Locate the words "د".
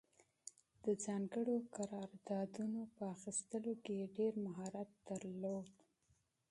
0.83-0.85